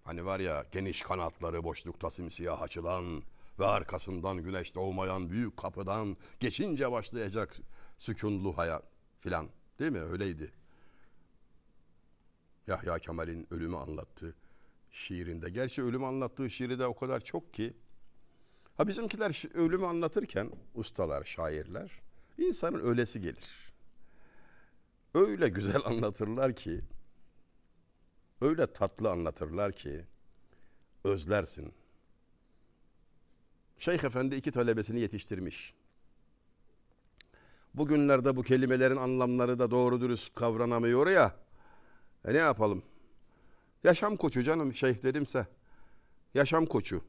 Hani 0.07 0.25
var 0.25 0.39
ya 0.39 0.65
geniş 0.71 1.01
kanatları 1.01 1.63
boşlukta 1.63 2.09
simsiyah 2.09 2.61
açılan 2.61 3.23
ve 3.59 3.65
arkasından 3.65 4.37
güneş 4.37 4.75
doğmayan 4.75 5.29
büyük 5.29 5.57
kapıdan 5.57 6.17
geçince 6.39 6.91
başlayacak 6.91 7.57
sükunlu 7.97 8.57
hayat 8.57 8.83
filan. 9.17 9.49
Değil 9.79 9.91
mi? 9.91 10.01
Öyleydi. 10.01 10.51
Yahya 12.67 12.99
Kemal'in 12.99 13.47
ölümü 13.51 13.77
anlattı 13.77 14.35
şiirinde. 14.91 15.49
Gerçi 15.49 15.83
ölümü 15.83 16.05
anlattığı 16.05 16.49
şiiri 16.49 16.79
de 16.79 16.85
o 16.85 16.95
kadar 16.95 17.19
çok 17.19 17.53
ki. 17.53 17.73
Ha 18.77 18.87
bizimkiler 18.87 19.55
ölümü 19.57 19.85
anlatırken 19.85 20.51
ustalar, 20.75 21.23
şairler 21.23 21.91
insanın 22.37 22.79
ölesi 22.79 23.21
gelir. 23.21 23.73
Öyle 25.13 25.47
güzel 25.47 25.81
anlatırlar 25.85 26.55
ki 26.55 26.81
öyle 28.41 28.74
tatlı 28.74 29.12
anlatırlar 29.12 29.72
ki 29.72 30.06
özlersin. 31.03 31.74
Şeyh 33.77 34.03
Efendi 34.03 34.36
iki 34.36 34.51
talebesini 34.51 35.00
yetiştirmiş. 35.00 35.74
Bugünlerde 37.74 38.36
bu 38.36 38.44
kelimelerin 38.44 38.96
anlamları 38.96 39.60
da 39.60 39.72
doğru 39.72 40.01
dürüst 40.01 40.36
kavranamıyor 40.36 41.08
ya. 41.08 41.36
E 42.25 42.34
ne 42.34 42.38
yapalım? 42.38 42.84
Yaşam 43.84 44.17
koçu 44.17 44.44
canım 44.44 44.74
şeyh 44.74 45.03
dedimse. 45.03 45.48
Yaşam 46.34 46.65
koçu. 46.65 47.03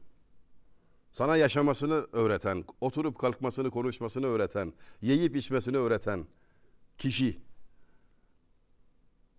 Sana 1.13 1.37
yaşamasını 1.37 2.07
öğreten, 2.13 2.65
oturup 2.81 3.19
kalkmasını, 3.19 3.71
konuşmasını 3.71 4.27
öğreten, 4.27 4.73
yiyip 5.01 5.37
içmesini 5.37 5.77
öğreten 5.77 6.27
kişi. 6.99 7.39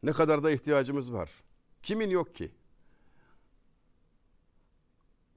Ne 0.04 0.14
kadar 0.14 0.44
da 0.44 0.52
ihtiyacımız 0.52 1.14
var. 1.14 1.30
Kimin 1.84 2.10
yok 2.10 2.36
ki? 2.36 2.52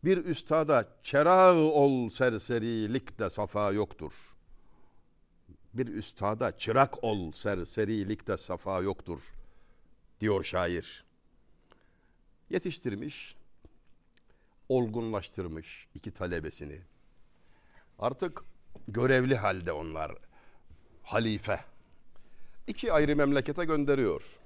Bir 0.05 0.25
üstada 0.25 0.99
çerağı 1.03 1.55
ol 1.55 2.11
serserilik 2.11 3.19
de 3.19 3.31
safa 3.31 3.73
yoktur. 3.73 4.13
Bir 5.75 5.87
üstada 5.87 6.57
çırak 6.57 7.05
ol 7.05 7.33
serserilik 7.33 8.29
de 8.29 8.37
safa 8.37 8.81
yoktur 8.81 9.33
diyor 10.21 10.45
şair. 10.45 11.05
Yetiştirmiş, 12.51 13.37
olgunlaştırmış 14.69 15.89
iki 15.95 16.11
talebesini. 16.11 16.81
Artık 17.99 18.45
görevli 18.89 19.37
halde 19.37 19.73
onlar. 19.73 20.13
Halife. 21.03 21.65
İki 22.67 22.93
ayrı 22.93 23.17
memlekete 23.17 23.65
gönderiyor. 23.65 24.42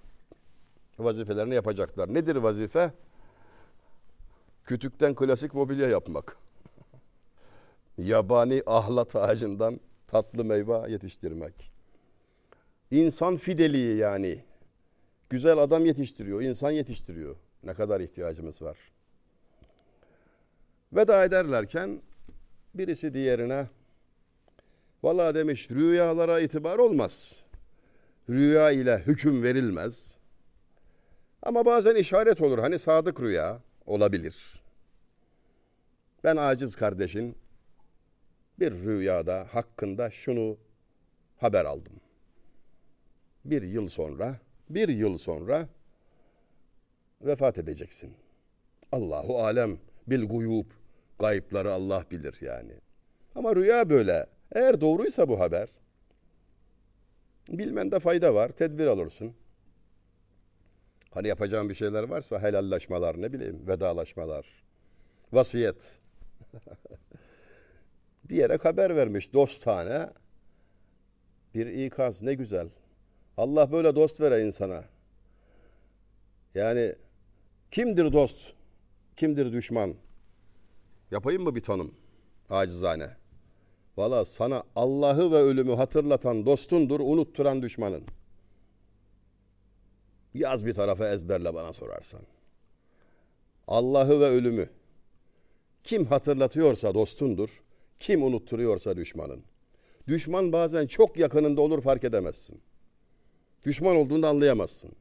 Vazifelerini 0.99 1.55
yapacaklar. 1.55 2.15
Nedir 2.15 2.37
vazife? 2.37 2.93
Kütükten 4.65 5.15
klasik 5.15 5.55
mobilya 5.55 5.89
yapmak. 5.89 6.37
Yabani 7.99 8.63
ahlat 8.67 9.17
ağacından 9.17 9.81
tatlı 10.07 10.45
meyve 10.45 10.91
yetiştirmek. 10.91 11.73
İnsan 12.91 13.37
fideliği 13.37 13.97
yani. 13.97 14.45
güzel 15.31 15.59
adam 15.59 15.87
yetiştiriyor, 15.87 16.43
insan 16.43 16.71
yetiştiriyor. 16.71 17.37
Ne 17.65 17.75
kadar 17.75 18.01
ihtiyacımız 18.01 18.63
var. 18.63 18.77
Veda 20.93 21.25
ederlerken 21.25 22.03
birisi 22.75 23.15
diğerine 23.15 23.67
Vallahi 25.03 25.35
demiş 25.35 25.71
rüyalara 25.71 26.41
itibar 26.41 26.79
olmaz. 26.79 27.45
Rüya 28.31 28.71
ile 28.71 28.99
hüküm 28.99 29.43
verilmez. 29.43 30.17
Ama 31.47 31.65
bazen 31.67 31.95
işaret 31.95 32.41
olur. 32.41 32.59
Hani 32.59 32.79
sadık 32.79 33.21
rüya 33.21 33.61
olabilir. 33.87 34.63
Ben 36.25 36.37
aciz 36.37 36.77
kardeşin 36.77 37.37
bir 38.59 38.73
rüyada 38.73 39.47
hakkında 39.51 40.11
şunu 40.11 40.57
haber 41.37 41.65
aldım. 41.65 42.01
Bir 43.45 43.63
yıl 43.63 43.89
sonra, 43.89 44.39
bir 44.71 44.89
yıl 44.89 45.19
sonra 45.19 45.69
vefat 47.23 47.59
edeceksin. 47.59 48.15
Allahu 48.93 49.43
alem 49.43 49.79
bil 50.07 50.29
guyub. 50.29 50.67
Gayıpları 51.19 51.73
Allah 51.73 52.05
bilir 52.11 52.37
yani. 52.41 52.73
Ama 53.35 53.57
rüya 53.57 53.91
böyle. 53.91 54.27
Eğer 54.53 54.81
doğruysa 54.81 55.29
bu 55.29 55.41
haber, 55.41 55.69
bilmende 57.49 58.01
fayda 58.01 58.35
var, 58.35 58.49
tedbir 58.49 58.87
alırsın. 58.87 59.35
Hani 61.17 61.29
yapacağın 61.29 61.69
bir 61.69 61.75
şeyler 61.75 62.03
varsa 62.03 62.43
helallaşmalar, 62.43 63.23
ne 63.23 63.33
bileyim, 63.33 63.69
vedalaşmalar, 63.69 64.47
vasiyet 65.33 65.99
diyerek 68.29 68.65
haber 68.65 68.97
vermiş 68.97 69.33
dostane 69.33 70.11
bir 71.55 71.67
ikaz 71.67 72.23
ne 72.23 72.35
güzel. 72.35 72.69
Allah 73.37 73.73
böyle 73.73 73.97
dost 73.97 74.21
vere 74.21 74.47
insana. 74.47 74.85
Yani 76.55 76.95
kimdir 77.71 78.13
dost, 78.13 78.53
kimdir 79.17 79.53
düşman? 79.53 79.95
Yapayım 81.11 81.43
mı 81.43 81.55
bir 81.55 81.63
tanım? 81.63 81.95
Acizane. 82.51 83.11
Valla 83.97 84.25
sana 84.25 84.63
Allah'ı 84.75 85.33
ve 85.33 85.37
ölümü 85.37 85.75
hatırlatan 85.75 86.47
dostundur, 86.47 87.01
unutturan 87.01 87.63
düşmanın. 87.63 88.05
Yaz 90.37 90.67
bir 90.67 90.75
tarafa 90.75 91.09
ezberle 91.09 91.55
bana 91.55 91.73
sorarsan. 91.73 92.21
Allah'ı 93.67 94.21
ve 94.21 94.25
ölümü 94.25 94.69
kim 95.85 96.05
hatırlatıyorsa 96.05 96.95
dostundur, 96.95 97.63
kim 98.01 98.23
unutturuyorsa 98.23 98.97
düşmanın. 98.97 99.43
Düşman 100.09 100.53
bazen 100.53 100.87
çok 100.87 101.17
yakınında 101.17 101.61
olur 101.61 101.83
fark 101.83 102.05
edemezsin. 102.05 102.61
Düşman 103.67 103.97
olduğunu 103.97 104.27
anlayamazsın. 104.27 104.93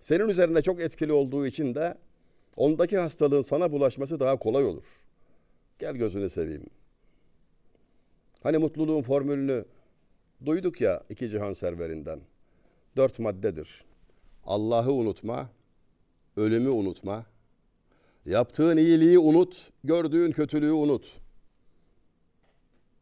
Senin 0.00 0.28
üzerine 0.28 0.62
çok 0.62 0.80
etkili 0.80 1.12
olduğu 1.12 1.46
için 1.46 1.74
de 1.74 1.98
ondaki 2.56 2.98
hastalığın 2.98 3.42
sana 3.42 3.72
bulaşması 3.72 4.20
daha 4.20 4.38
kolay 4.38 4.64
olur. 4.64 4.84
Gel 5.78 5.94
gözünü 5.94 6.30
seveyim. 6.30 6.70
Hani 8.42 8.58
mutluluğun 8.58 9.02
formülünü 9.02 9.64
duyduk 10.46 10.80
ya 10.80 11.02
iki 11.10 11.28
cihan 11.28 11.52
serverinden. 11.52 12.20
Dört 12.96 13.18
maddedir. 13.18 13.84
Allah'ı 14.44 14.92
unutma, 14.92 15.48
ölümü 16.36 16.68
unutma, 16.68 17.26
yaptığın 18.26 18.76
iyiliği 18.76 19.18
unut, 19.18 19.70
gördüğün 19.84 20.32
kötülüğü 20.32 20.72
unut. 20.72 21.18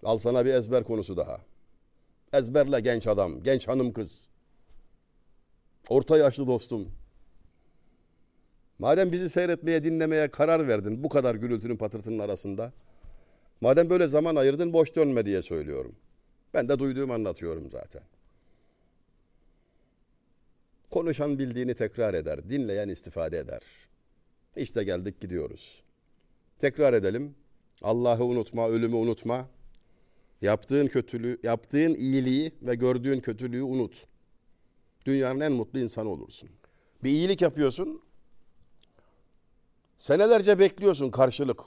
Al 0.03 0.19
sana 0.19 0.45
bir 0.45 0.55
ezber 0.55 0.85
konusu 0.85 1.17
daha. 1.17 1.41
Ezberle 2.33 2.81
genç 2.81 3.07
adam, 3.07 3.43
genç 3.43 3.69
hanım 3.69 3.93
kız. 3.93 4.29
Orta 5.89 6.19
yaşlı 6.19 6.47
dostum. 6.47 6.89
Madem 8.79 9.13
bizi 9.13 9.31
seyretmeye, 9.31 9.85
dinlemeye 9.85 10.31
karar 10.31 10.69
verdin 10.69 11.05
bu 11.05 11.09
kadar 11.09 11.35
gürültünün 11.35 11.77
patırtının 11.77 12.19
arasında. 12.19 12.73
Madem 13.61 13.91
böyle 13.91 14.09
zaman 14.09 14.37
ayırdın 14.37 14.73
boş 14.73 14.97
dönme 14.97 15.27
diye 15.27 15.43
söylüyorum. 15.43 15.97
Ben 16.55 16.69
de 16.69 16.79
duyduğumu 16.79 17.13
anlatıyorum 17.13 17.71
zaten. 17.71 18.03
Konuşan 20.91 21.39
bildiğini 21.39 21.75
tekrar 21.75 22.15
eder, 22.15 22.51
dinleyen 22.51 22.89
istifade 22.89 23.39
eder. 23.39 23.61
İşte 24.57 24.85
geldik 24.85 25.21
gidiyoruz. 25.21 25.83
Tekrar 26.59 26.93
edelim. 26.93 27.35
Allah'ı 27.83 28.25
unutma, 28.25 28.69
ölümü 28.69 28.97
unutma. 28.97 29.49
Yaptığın 30.41 30.87
kötülüğü, 30.87 31.41
yaptığın 31.43 31.95
iyiliği 31.95 32.53
ve 32.63 32.75
gördüğün 32.75 33.21
kötülüğü 33.21 33.63
unut. 33.63 34.07
Dünyanın 35.07 35.41
en 35.41 35.53
mutlu 35.53 35.79
insanı 35.79 36.09
olursun. 36.09 36.51
Bir 37.05 37.11
iyilik 37.11 37.43
yapıyorsun. 37.43 38.03
Senelerce 39.97 40.59
bekliyorsun 40.59 41.11
karşılık. 41.11 41.61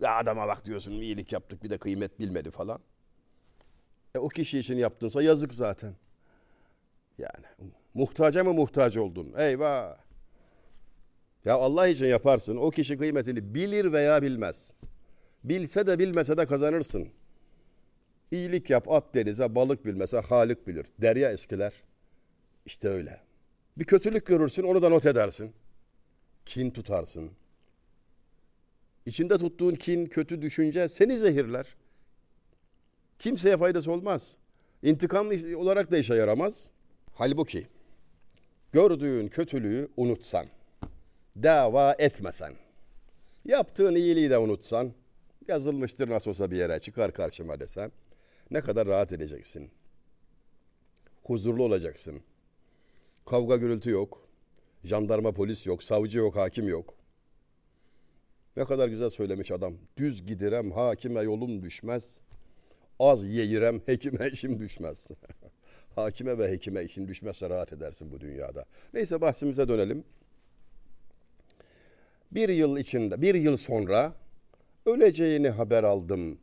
Ya 0.00 0.16
adama 0.16 0.48
bak 0.48 0.64
diyorsun 0.64 0.92
iyilik 0.92 1.32
yaptık 1.32 1.64
bir 1.64 1.70
de 1.70 1.78
kıymet 1.78 2.20
bilmedi 2.20 2.50
falan. 2.50 2.80
E 4.14 4.18
o 4.18 4.28
kişi 4.28 4.58
için 4.58 4.76
yaptınsa 4.76 5.22
yazık 5.22 5.54
zaten. 5.54 5.94
Yani 7.18 7.46
muhtaca 7.94 8.44
mı 8.44 8.52
muhtaç 8.54 8.96
oldun? 8.96 9.34
Eyvah. 9.36 9.96
Ya 11.44 11.54
Allah 11.54 11.88
için 11.88 12.06
yaparsın. 12.06 12.56
O 12.56 12.70
kişi 12.70 12.98
kıymetini 12.98 13.54
bilir 13.54 13.92
veya 13.92 14.22
bilmez. 14.22 14.72
Bilse 15.44 15.86
de 15.86 15.98
bilmese 15.98 16.36
de 16.36 16.46
kazanırsın. 16.46 17.08
İyilik 18.30 18.70
yap 18.70 18.90
at 18.90 19.14
denize 19.14 19.54
balık 19.54 19.84
bilmese 19.84 20.18
halik 20.18 20.66
bilir. 20.66 20.86
Derya 20.98 21.32
eskiler. 21.32 21.72
İşte 22.66 22.88
öyle. 22.88 23.20
Bir 23.76 23.84
kötülük 23.84 24.26
görürsün 24.26 24.62
onu 24.62 24.82
da 24.82 24.88
not 24.88 25.06
edersin. 25.06 25.52
Kin 26.46 26.70
tutarsın. 26.70 27.30
İçinde 29.06 29.38
tuttuğun 29.38 29.74
kin, 29.74 30.06
kötü 30.06 30.42
düşünce 30.42 30.88
seni 30.88 31.18
zehirler. 31.18 31.76
Kimseye 33.18 33.56
faydası 33.56 33.92
olmaz. 33.92 34.36
İntikam 34.82 35.30
olarak 35.56 35.90
da 35.90 35.98
işe 35.98 36.14
yaramaz. 36.14 36.70
Halbuki 37.14 37.66
gördüğün 38.74 39.28
kötülüğü 39.28 39.88
unutsan, 39.96 40.46
dava 41.42 41.94
etmesen, 41.98 42.52
yaptığın 43.44 43.94
iyiliği 43.94 44.30
de 44.30 44.38
unutsan, 44.38 44.92
yazılmıştır 45.48 46.10
nasıl 46.10 46.30
olsa 46.30 46.50
bir 46.50 46.56
yere 46.56 46.78
çıkar 46.78 47.12
karşıma 47.12 47.60
desen, 47.60 47.92
ne 48.50 48.60
kadar 48.60 48.88
rahat 48.88 49.12
edeceksin. 49.12 49.70
Huzurlu 51.22 51.64
olacaksın. 51.64 52.20
Kavga 53.26 53.56
gürültü 53.56 53.90
yok. 53.90 54.28
Jandarma 54.84 55.32
polis 55.32 55.66
yok, 55.66 55.82
savcı 55.82 56.18
yok, 56.18 56.36
hakim 56.36 56.68
yok. 56.68 56.94
Ne 58.56 58.64
kadar 58.64 58.88
güzel 58.88 59.10
söylemiş 59.10 59.50
adam. 59.50 59.74
Düz 59.96 60.26
gidirem 60.26 60.70
hakime 60.70 61.22
yolum 61.22 61.62
düşmez. 61.62 62.20
Az 62.98 63.24
yeyirem 63.24 63.80
hekime 63.86 64.28
işim 64.32 64.58
düşmez. 64.58 65.10
Hakime 65.96 66.38
ve 66.38 66.50
hekime 66.50 66.84
işin 66.84 67.08
düşmezse 67.08 67.50
rahat 67.50 67.72
edersin 67.72 68.12
bu 68.12 68.20
dünyada. 68.20 68.64
Neyse 68.94 69.20
bahsimize 69.20 69.68
dönelim. 69.68 70.04
Bir 72.32 72.48
yıl 72.48 72.76
içinde, 72.76 73.22
bir 73.22 73.34
yıl 73.34 73.56
sonra 73.56 74.12
öleceğini 74.86 75.50
haber 75.50 75.84
aldım. 75.84 76.38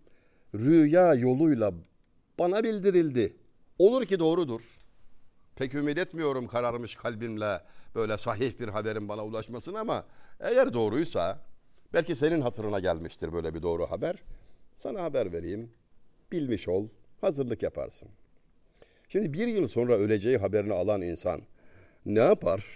Rüya 0.56 1.14
yoluyla 1.14 1.74
bana 2.40 2.64
bildirildi. 2.64 3.36
Olur 3.80 4.06
ki 4.06 4.20
doğrudur. 4.20 4.80
Pek 5.56 5.76
ümit 5.76 5.98
etmiyorum 5.98 6.48
kararmış 6.48 6.96
kalbimle 6.96 7.62
böyle 7.96 8.18
sahih 8.18 8.60
bir 8.60 8.68
haberin 8.68 9.10
bana 9.10 9.26
ulaşmasını 9.26 9.80
ama 9.80 10.06
eğer 10.40 10.74
doğruysa 10.74 11.40
belki 11.94 12.16
senin 12.16 12.42
hatırına 12.42 12.80
gelmiştir 12.80 13.34
böyle 13.34 13.54
bir 13.54 13.62
doğru 13.62 13.92
haber. 13.92 14.16
Sana 14.78 15.04
haber 15.04 15.34
vereyim. 15.34 15.72
Bilmiş 16.32 16.68
ol. 16.68 16.88
Hazırlık 17.22 17.64
yaparsın. 17.64 18.10
Şimdi 19.12 19.34
bir 19.34 19.48
yıl 19.48 19.68
sonra 19.68 19.96
öleceği 19.96 20.38
haberini 20.38 20.74
alan 20.74 21.02
insan 21.02 21.42
ne 22.06 22.20
yapar? 22.20 22.76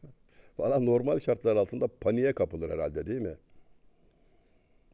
Valla 0.58 0.80
normal 0.80 1.18
şartlar 1.18 1.56
altında 1.56 1.88
paniğe 2.00 2.32
kapılır 2.32 2.70
herhalde 2.70 3.06
değil 3.06 3.20
mi? 3.20 3.36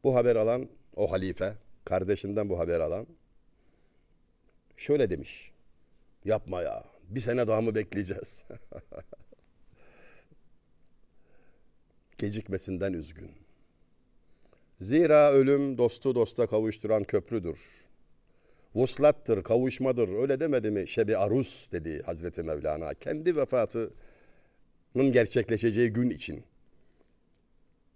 Bu 0.03 0.15
haber 0.15 0.35
alan 0.35 0.69
o 0.95 1.11
halife, 1.11 1.53
kardeşinden 1.85 2.49
bu 2.49 2.59
haber 2.59 2.79
alan 2.79 3.07
şöyle 4.77 5.09
demiş. 5.09 5.51
Yapma 6.25 6.61
ya. 6.61 6.83
Bir 7.09 7.19
sene 7.19 7.47
daha 7.47 7.61
mı 7.61 7.75
bekleyeceğiz? 7.75 8.43
Gecikmesinden 12.17 12.93
üzgün. 12.93 13.31
Zira 14.79 15.31
ölüm 15.31 15.77
dostu 15.77 16.15
dosta 16.15 16.47
kavuşturan 16.47 17.03
köprüdür. 17.03 17.90
Vuslattır, 18.75 19.43
kavuşmadır. 19.43 20.09
Öyle 20.09 20.39
demedi 20.39 20.71
mi 20.71 20.87
Şebi 20.87 21.17
Arus 21.17 21.71
dedi 21.71 22.01
Hazreti 22.05 22.43
Mevlana. 22.43 22.93
Kendi 22.93 23.35
vefatının 23.35 23.91
gerçekleşeceği 25.11 25.89
gün 25.89 26.09
için. 26.09 26.43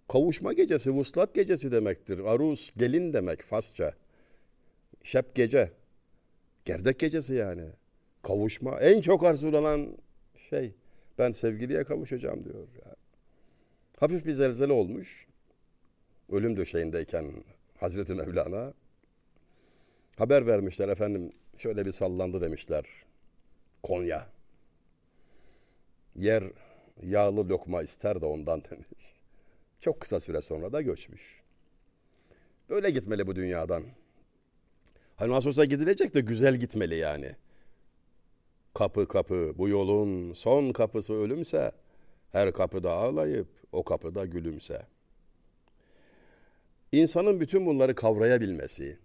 Kavuşma 0.08 0.52
gecesi, 0.52 0.90
vuslat 0.90 1.34
gecesi 1.34 1.72
demektir. 1.72 2.18
Arus, 2.18 2.70
gelin 2.76 3.12
demek 3.12 3.42
Farsça. 3.42 3.94
Şep 5.02 5.34
gece. 5.34 5.70
Gerdek 6.64 6.98
gecesi 6.98 7.34
yani. 7.34 7.64
Kavuşma 8.22 8.80
en 8.80 9.00
çok 9.00 9.24
arzulanan 9.24 9.96
şey. 10.50 10.74
Ben 11.18 11.32
sevgiliye 11.32 11.84
kavuşacağım 11.84 12.44
diyor. 12.44 12.68
Ya. 12.84 12.96
Hafif 14.00 14.26
bir 14.26 14.32
zelzele 14.32 14.72
olmuş. 14.72 15.26
Ölüm 16.32 16.56
döşeğindeyken 16.56 17.32
Hazreti 17.78 18.14
Mevlana 18.14 18.72
haber 20.16 20.46
vermişler 20.46 20.88
efendim 20.88 21.32
şöyle 21.56 21.86
bir 21.86 21.92
sallandı 21.92 22.40
demişler. 22.40 22.84
Konya. 23.82 24.26
Yer 26.16 26.44
yağlı 27.02 27.48
lokma 27.48 27.82
ister 27.82 28.20
de 28.20 28.26
ondan 28.26 28.64
demiş. 28.64 29.14
Çok 29.80 30.00
kısa 30.00 30.20
süre 30.20 30.42
sonra 30.42 30.72
da 30.72 30.82
göçmüş. 30.82 31.40
Böyle 32.68 32.90
gitmeli 32.90 33.26
bu 33.26 33.36
dünyadan. 33.36 33.82
Hani 35.16 35.32
nasıl 35.32 35.48
olsa 35.48 35.64
gidilecek 35.64 36.14
de 36.14 36.20
güzel 36.20 36.56
gitmeli 36.56 36.94
yani. 36.96 37.32
Kapı 38.74 39.08
kapı 39.08 39.54
bu 39.58 39.68
yolun 39.68 40.32
son 40.32 40.72
kapısı 40.72 41.12
ölümse 41.14 41.72
her 42.32 42.52
kapıda 42.52 42.92
ağlayıp 42.92 43.48
o 43.72 43.84
kapıda 43.84 44.26
gülümse. 44.26 44.86
İnsanın 46.92 47.40
bütün 47.40 47.66
bunları 47.66 47.94
kavrayabilmesi, 47.94 48.98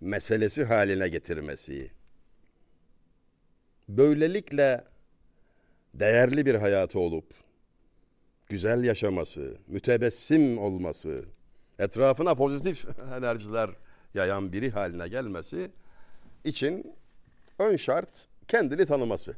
meselesi 0.00 0.64
haline 0.64 1.08
getirmesi, 1.08 1.90
böylelikle 3.88 4.84
değerli 5.94 6.46
bir 6.46 6.54
hayatı 6.54 6.98
olup, 7.00 7.34
güzel 8.46 8.84
yaşaması, 8.84 9.56
mütebessim 9.66 10.58
olması, 10.58 11.24
etrafına 11.78 12.34
pozitif 12.34 12.86
enerjiler 13.16 13.70
yayan 14.14 14.52
biri 14.52 14.70
haline 14.70 15.08
gelmesi 15.08 15.70
için 16.44 16.94
ön 17.58 17.76
şart 17.76 18.26
kendini 18.48 18.86
tanıması. 18.86 19.36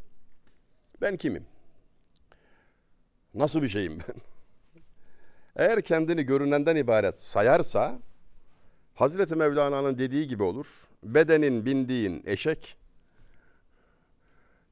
Ben 1.01 1.16
kimim? 1.16 1.44
Nasıl 3.35 3.62
bir 3.62 3.68
şeyim 3.68 3.99
ben? 3.99 4.16
Eğer 5.57 5.83
kendini 5.83 6.23
görünenden 6.23 6.77
ibaret 6.77 7.18
sayarsa 7.18 7.99
Hazreti 9.01 9.37
Mevlana'nın 9.37 9.99
dediği 9.99 10.29
gibi 10.29 10.43
olur. 10.43 10.67
Bedenin 11.03 11.67
bindiğin 11.67 12.23
eşek, 12.27 12.77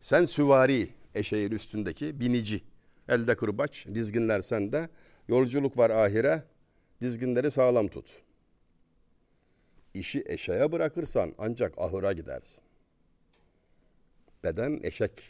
sen 0.00 0.24
süvari 0.24 0.88
eşeğin 1.14 1.50
üstündeki 1.50 2.20
binici. 2.20 2.62
Elde 3.08 3.36
kırbaç, 3.36 3.86
dizginler 3.94 4.40
sende. 4.40 4.88
Yolculuk 5.28 5.78
var 5.78 5.90
ahire, 5.90 6.42
dizginleri 7.00 7.50
sağlam 7.50 7.88
tut. 7.88 8.22
İşi 9.94 10.24
eşeğe 10.26 10.72
bırakırsan 10.72 11.34
ancak 11.38 11.78
ahıra 11.78 12.12
gidersin. 12.12 12.62
Beden 14.44 14.80
eşek 14.82 15.22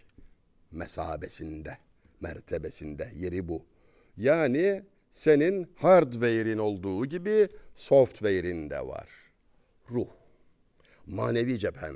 mesabesinde, 0.71 1.79
mertebesinde, 2.21 3.13
yeri 3.15 3.49
bu. 3.49 3.65
Yani 4.17 4.83
senin 5.11 5.73
hardware'in 5.77 6.59
olduğu 6.59 7.07
gibi 7.07 7.49
software'in 7.75 8.71
de 8.71 8.87
var. 8.87 9.09
Ruh, 9.91 10.09
manevi 11.07 11.59
cephen. 11.59 11.95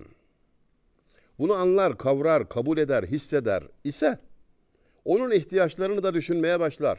Bunu 1.38 1.54
anlar, 1.54 1.98
kavrar, 1.98 2.48
kabul 2.48 2.78
eder, 2.78 3.02
hisseder 3.02 3.62
ise 3.84 4.18
onun 5.04 5.30
ihtiyaçlarını 5.30 6.02
da 6.02 6.14
düşünmeye 6.14 6.60
başlar. 6.60 6.98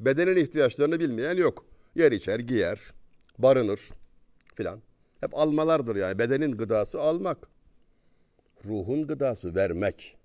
Bedenin 0.00 0.36
ihtiyaçlarını 0.36 1.00
bilmeyen 1.00 1.36
yok. 1.36 1.66
Yer 1.94 2.12
içer, 2.12 2.38
giyer, 2.38 2.80
barınır 3.38 3.80
filan. 4.54 4.82
Hep 5.20 5.38
almalardır 5.38 5.96
yani. 5.96 6.18
Bedenin 6.18 6.52
gıdası 6.52 7.00
almak. 7.00 7.48
Ruhun 8.64 9.06
gıdası 9.06 9.54
vermek. 9.54 10.16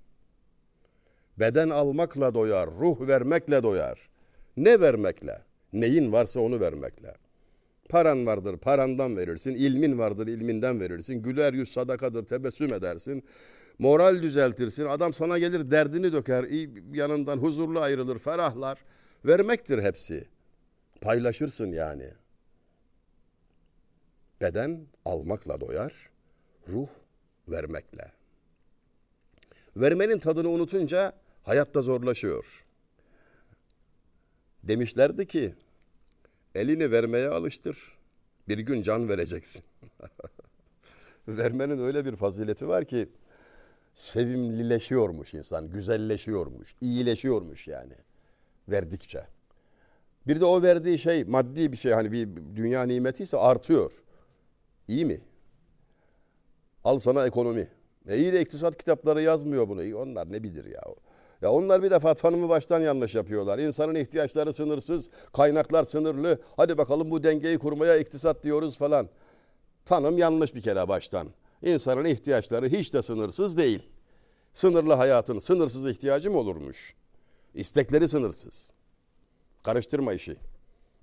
Beden 1.40 1.70
almakla 1.70 2.34
doyar, 2.34 2.70
ruh 2.72 3.08
vermekle 3.08 3.64
doyar. 3.64 4.10
Ne 4.58 4.80
vermekle? 4.82 5.42
Neyin 5.74 6.12
varsa 6.12 6.40
onu 6.40 6.60
vermekle. 6.60 7.16
Paran 7.90 8.26
vardır, 8.26 8.58
parandan 8.58 9.18
verirsin. 9.18 9.56
ilmin 9.56 9.98
vardır, 9.98 10.28
ilminden 10.28 10.80
verirsin. 10.80 11.22
Güler 11.24 11.54
yüz 11.54 11.72
sadakadır, 11.72 12.26
tebessüm 12.26 12.74
edersin. 12.74 13.24
Moral 13.80 14.22
düzeltirsin. 14.22 14.86
Adam 14.86 15.14
sana 15.14 15.40
gelir, 15.40 15.72
derdini 15.72 16.14
döker. 16.14 16.46
Yanından 16.94 17.38
huzurlu 17.38 17.80
ayrılır, 17.80 18.20
ferahlar. 18.20 18.80
Vermektir 19.26 19.82
hepsi. 19.84 20.28
Paylaşırsın 21.02 21.68
yani. 21.68 22.10
Beden 24.42 24.88
almakla 25.06 25.62
doyar, 25.62 26.10
ruh 26.68 26.88
vermekle. 27.48 28.12
Vermenin 29.78 30.20
tadını 30.20 30.50
unutunca 30.50 31.14
hayatta 31.44 31.82
zorlaşıyor. 31.82 32.67
Demişlerdi 34.68 35.28
ki 35.28 35.54
elini 36.56 36.92
vermeye 36.92 37.30
alıştır. 37.30 37.98
Bir 38.48 38.60
gün 38.60 38.82
can 38.82 39.10
vereceksin. 39.10 39.64
Vermenin 41.28 41.80
öyle 41.80 42.06
bir 42.06 42.16
fazileti 42.16 42.68
var 42.68 42.86
ki 42.86 43.10
sevimlileşiyormuş 43.94 45.34
insan, 45.34 45.70
güzelleşiyormuş, 45.70 46.76
iyileşiyormuş 46.82 47.68
yani 47.68 47.94
verdikçe. 48.70 49.28
Bir 50.28 50.40
de 50.40 50.46
o 50.46 50.62
verdiği 50.62 51.00
şey 51.00 51.24
maddi 51.24 51.72
bir 51.72 51.78
şey 51.78 51.92
hani 51.92 52.12
bir 52.12 52.30
dünya 52.56 52.84
nimeti 52.84 53.24
ise 53.24 53.38
artıyor. 53.38 54.04
İyi 54.88 55.06
mi? 55.06 55.22
Al 56.84 57.00
sana 57.00 57.28
ekonomi. 57.28 57.68
E 58.08 58.18
iyi 58.18 58.34
de 58.34 58.42
iktisat 58.42 58.78
kitapları 58.78 59.22
yazmıyor 59.22 59.70
bunu. 59.70 59.98
onlar 59.98 60.32
ne 60.32 60.44
bilir 60.44 60.66
ya. 60.66 60.82
Ya 61.42 61.52
onlar 61.52 61.84
bir 61.84 61.92
defa 61.92 62.14
tanımı 62.14 62.50
baştan 62.50 62.80
yanlış 62.80 63.16
yapıyorlar. 63.16 63.60
İnsanın 63.60 63.96
ihtiyaçları 63.96 64.54
sınırsız, 64.54 65.10
kaynaklar 65.34 65.84
sınırlı. 65.84 66.42
Hadi 66.58 66.78
bakalım 66.78 67.12
bu 67.12 67.24
dengeyi 67.24 67.60
kurmaya 67.60 67.98
iktisat 67.98 68.44
diyoruz 68.44 68.78
falan. 68.78 69.10
Tanım 69.86 70.18
yanlış 70.18 70.56
bir 70.56 70.62
kere 70.62 70.88
baştan. 70.88 71.28
İnsanın 71.62 72.06
ihtiyaçları 72.06 72.68
hiç 72.68 72.94
de 72.94 73.02
sınırsız 73.02 73.58
değil. 73.58 73.90
Sınırlı 74.54 74.94
hayatın 74.94 75.40
sınırsız 75.40 75.88
ihtiyacı 75.88 76.32
mı 76.32 76.38
olurmuş? 76.38 76.96
İstekleri 77.54 78.08
sınırsız. 78.08 78.74
Karıştırma 79.64 80.14
işi. 80.14 80.36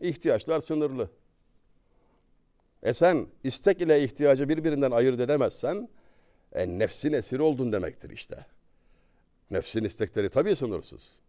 İhtiyaçlar 0.01 0.61
sınırlı. 0.61 1.11
E 2.83 2.93
sen 2.93 3.27
istek 3.45 3.81
ile 3.81 4.05
ihtiyacı 4.05 4.49
birbirinden 4.49 4.91
ayırt 4.91 5.21
edemezsen 5.21 5.89
e, 6.53 6.79
nefsin 6.79 7.13
esiri 7.13 7.43
oldun 7.43 7.73
demektir 7.73 8.11
işte. 8.11 8.47
Nefsin 9.55 9.85
istekleri 9.85 10.31
tabii 10.31 10.57
sınırsız. 10.57 11.21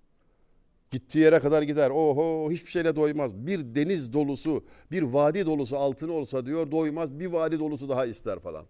Gittiği 0.92 1.20
yere 1.20 1.40
kadar 1.40 1.62
gider. 1.62 1.90
Oho 1.90 2.52
hiçbir 2.52 2.72
şeyle 2.72 2.96
doymaz. 2.96 3.36
Bir 3.36 3.76
deniz 3.76 4.14
dolusu, 4.14 4.66
bir 4.92 5.04
vadi 5.04 5.46
dolusu 5.46 5.78
altın 5.78 6.10
olsa 6.10 6.46
diyor 6.46 6.72
doymaz. 6.72 7.20
Bir 7.20 7.26
vadi 7.26 7.60
dolusu 7.60 7.90
daha 7.90 8.06
ister 8.06 8.40
falan. 8.40 8.66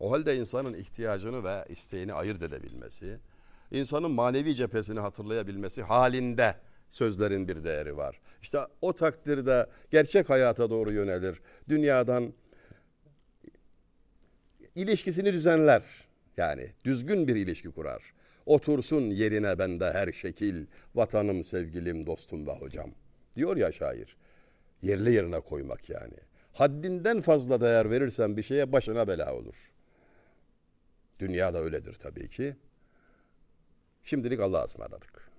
O 0.00 0.12
halde 0.12 0.36
insanın 0.36 0.74
ihtiyacını 0.74 1.44
ve 1.44 1.64
isteğini 1.68 2.12
ayırt 2.12 2.42
edebilmesi, 2.42 3.18
insanın 3.70 4.10
manevi 4.10 4.54
cephesini 4.54 5.00
hatırlayabilmesi 5.00 5.82
halinde 5.82 6.54
sözlerin 6.88 7.48
bir 7.48 7.64
değeri 7.64 7.96
var. 7.96 8.20
İşte 8.42 8.58
o 8.80 8.92
takdirde 8.92 9.66
gerçek 9.90 10.30
hayata 10.30 10.70
doğru 10.70 10.92
yönelir. 10.92 11.40
Dünyadan 11.68 12.32
ilişkisini 14.74 15.32
düzenler. 15.32 16.11
Yani 16.36 16.72
düzgün 16.84 17.28
bir 17.28 17.36
ilişki 17.36 17.70
kurar. 17.70 18.14
Otursun 18.46 19.02
yerine 19.02 19.58
bende 19.58 19.92
her 19.92 20.12
şekil, 20.12 20.66
vatanım, 20.94 21.44
sevgilim, 21.44 22.06
dostum 22.06 22.46
ve 22.46 22.52
hocam. 22.52 22.90
Diyor 23.36 23.56
ya 23.56 23.72
şair. 23.72 24.16
Yerli 24.82 25.12
yerine 25.12 25.40
koymak 25.40 25.90
yani. 25.90 26.16
Haddinden 26.52 27.20
fazla 27.20 27.60
değer 27.60 27.90
verirsen 27.90 28.36
bir 28.36 28.42
şeye 28.42 28.72
başına 28.72 29.08
bela 29.08 29.34
olur. 29.34 29.72
Dünya 31.18 31.54
da 31.54 31.58
öyledir 31.62 31.94
tabii 31.94 32.28
ki. 32.28 32.56
Şimdilik 34.02 34.40
Allah'a 34.40 34.64
ısmarladık. 34.64 35.31